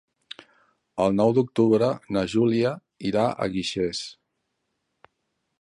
[1.05, 2.73] El nou d'octubre na Júlia
[3.13, 4.05] irà a Guixers.